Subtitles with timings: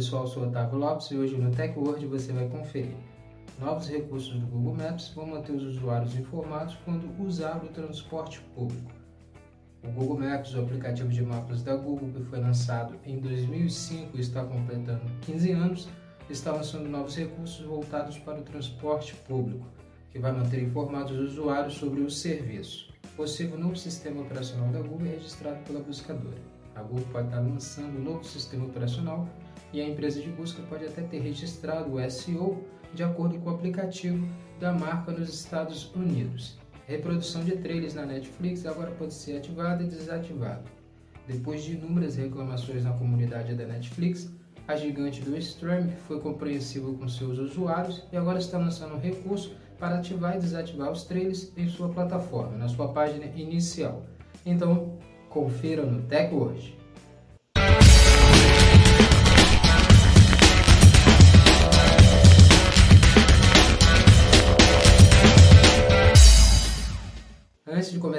[0.00, 2.96] pessoal, sou Otávio Lopes e hoje no TechWord você vai conferir.
[3.60, 8.90] Novos recursos do Google Maps vão manter os usuários informados quando usar o transporte público.
[9.84, 14.22] O Google Maps, o aplicativo de mapas da Google que foi lançado em 2005 e
[14.22, 15.88] está completando 15 anos,
[16.30, 19.66] está lançando novos recursos voltados para o transporte público,
[20.10, 22.88] que vai manter informados os usuários sobre o serviço.
[23.14, 26.38] Possível novo sistema operacional da Google registrado pela buscadora.
[26.74, 29.28] A Google pode estar lançando um novo sistema operacional
[29.72, 33.54] e a empresa de busca pode até ter registrado o SEO de acordo com o
[33.54, 34.26] aplicativo
[34.58, 36.58] da marca nos Estados Unidos.
[36.86, 40.64] Reprodução de trailers na Netflix agora pode ser ativada e desativada.
[41.26, 44.32] Depois de inúmeras reclamações na comunidade da Netflix,
[44.66, 49.54] a gigante do streaming foi compreensiva com seus usuários e agora está lançando um recurso
[49.78, 54.04] para ativar e desativar os trailers em sua plataforma, na sua página inicial.
[54.44, 54.98] Então,
[55.28, 56.79] confira no TechWord.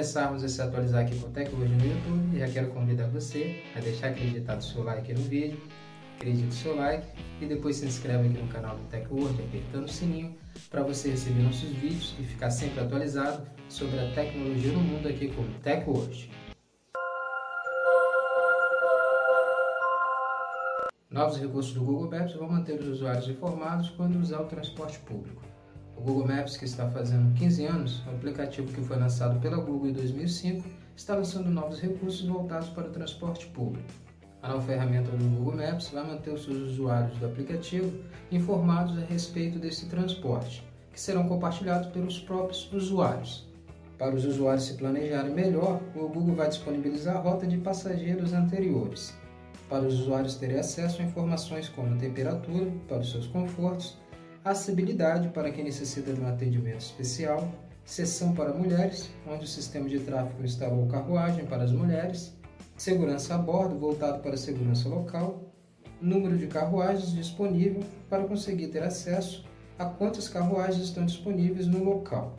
[0.02, 4.08] Começarmos a se atualizar aqui com TechWord no YouTube, já quero convidar você a deixar
[4.08, 5.60] acreditado o seu like no vídeo,
[6.16, 7.06] acredite o seu like
[7.40, 10.36] e depois se inscreve aqui no canal do TechWord apertando o sininho
[10.68, 15.28] para você receber nossos vídeos e ficar sempre atualizado sobre a tecnologia no mundo aqui
[15.28, 16.28] com o TechWord.
[21.08, 25.51] Novos recursos do Google Maps vão manter os usuários informados quando usar o transporte público.
[26.02, 29.90] O Google Maps, que está fazendo 15 anos, um aplicativo que foi lançado pela Google
[29.90, 33.86] em 2005, está lançando novos recursos voltados para o transporte público.
[34.42, 37.96] A nova ferramenta do Google Maps vai manter os seus usuários do aplicativo
[38.32, 43.46] informados a respeito desse transporte, que serão compartilhados pelos próprios usuários.
[43.96, 49.14] Para os usuários se planejarem melhor, o Google vai disponibilizar a rota de passageiros anteriores,
[49.68, 54.01] para os usuários terem acesso a informações como temperatura para os seus confortos,
[54.44, 57.48] acessibilidade para quem necessita de um atendimento especial,
[57.84, 62.36] seção para mulheres, onde o sistema de tráfego instalou carruagem para as mulheres,
[62.76, 65.52] segurança a bordo voltado para a segurança local,
[66.00, 69.44] número de carruagens disponível para conseguir ter acesso
[69.78, 72.36] a quantas carruagens estão disponíveis no local.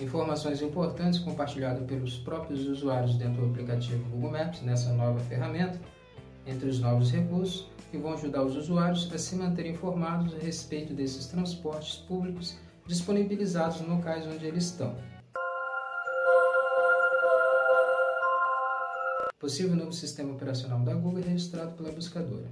[0.00, 5.80] Informações importantes compartilhadas pelos próprios usuários dentro do aplicativo Google Maps nessa nova ferramenta.
[6.46, 10.92] Entre os novos recursos que vão ajudar os usuários a se manterem informados a respeito
[10.94, 14.96] desses transportes públicos disponibilizados no locais onde eles estão.
[19.38, 22.48] Possível novo sistema operacional da Google registrado pela buscadora.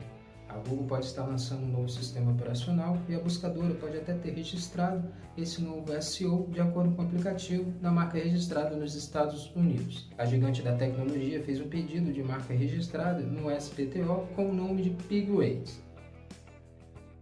[0.55, 4.31] A Google pode estar lançando um novo sistema operacional e a buscadora pode até ter
[4.31, 5.03] registrado
[5.37, 10.09] esse novo SEO de acordo com o aplicativo da marca registrada nos Estados Unidos.
[10.17, 14.83] A gigante da tecnologia fez um pedido de marca registrada no SPTO com o nome
[14.83, 15.83] de Pigways.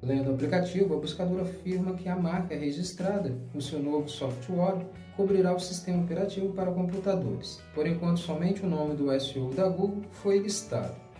[0.02, 4.84] Lendo o aplicativo, a buscadora afirma que a marca registrada no seu novo software
[5.16, 7.62] cobrirá o sistema operativo para computadores.
[7.74, 11.11] Por enquanto, somente o nome do SEO da Google foi listado.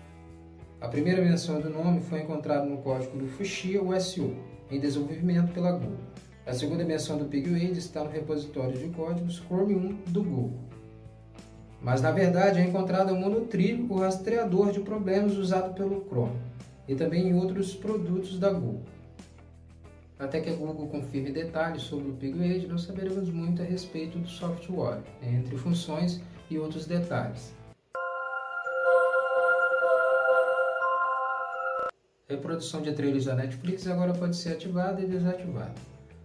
[0.83, 4.35] A primeira menção do nome foi encontrada no código do Fuchsia SEO,
[4.69, 5.97] em desenvolvimento pela Google.
[6.45, 10.59] A segunda menção do Pigwade está no repositório de códigos Chrome 1 do Google.
[11.81, 16.37] Mas na verdade é encontrado o Monotrilho, o rastreador de problemas usado pelo Chrome,
[16.89, 18.83] e também em outros produtos da Google.
[20.19, 24.29] Até que a Google confirme detalhes sobre o Pigwade, não saberemos muito a respeito do
[24.29, 26.21] software, entre funções
[26.51, 27.55] e outros detalhes.
[32.33, 35.75] Reprodução de trailers da Netflix agora pode ser ativada e desativada.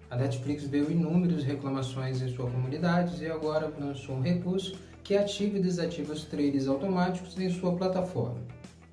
[0.09, 5.57] A Netflix deu inúmeras reclamações em sua comunidade e agora lançou um recurso que ativa
[5.57, 8.39] e desativa os trailers automáticos em sua plataforma.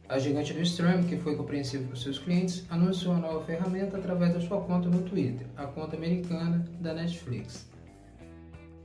[0.09, 4.35] A gigante do streaming, que foi compreensiva com seus clientes, anunciou a nova ferramenta através
[4.35, 7.67] da sua conta no Twitter, a conta americana da Netflix.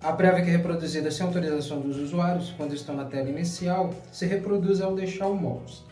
[0.01, 4.25] A prévia que é reproduzida sem autorização dos usuários, quando estão na tela inicial, se
[4.25, 5.88] reproduz ao deixar o mouse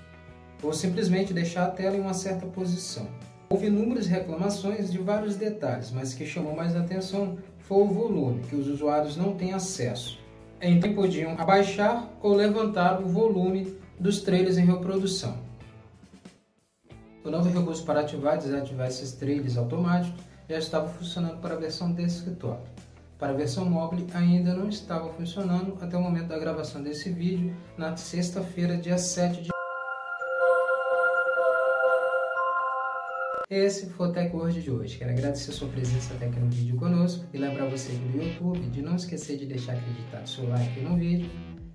[0.62, 3.08] ou simplesmente deixar a tela em uma certa posição.
[3.50, 8.44] Houve inúmeras reclamações de vários detalhes, mas o que chamou mais atenção foi o volume,
[8.44, 10.20] que os usuários não têm acesso.
[10.62, 15.38] Então podiam abaixar ou levantar o volume dos trailers em reprodução.
[17.24, 21.58] O novo recurso para ativar e desativar esses trailers automáticos já estava funcionando para a
[21.58, 22.62] versão desktop.
[23.20, 27.56] Para a versão móvel ainda não estava funcionando até o momento da gravação desse vídeo,
[27.78, 29.57] na sexta-feira, dia 7 de
[33.50, 34.98] Esse foi o TechWord de hoje.
[34.98, 38.82] Quero agradecer sua presença até aqui no vídeo conosco e lembrar você do YouTube de
[38.82, 41.30] não esquecer de deixar acreditado seu like no vídeo,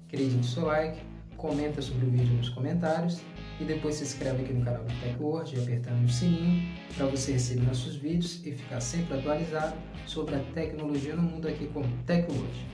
[0.06, 1.00] acredite seu like,
[1.38, 3.22] comenta sobre o vídeo nos comentários
[3.58, 7.62] e depois se inscreve aqui no canal do TechWord apertando o sininho para você receber
[7.62, 9.74] nossos vídeos e ficar sempre atualizado
[10.04, 12.66] sobre a tecnologia no mundo aqui com TechWord.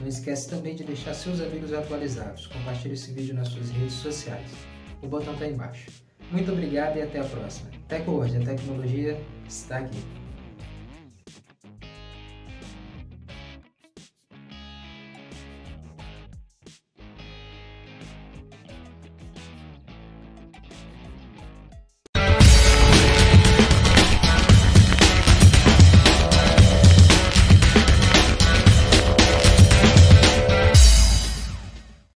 [0.00, 2.46] Não esquece também de deixar seus amigos atualizados.
[2.46, 4.50] Compartilhe esse vídeo nas suas redes sociais.
[5.02, 5.90] O botão está embaixo.
[6.32, 7.75] Muito obrigado e até a próxima.
[7.88, 10.25] TechWord, a tecnologia está aqui.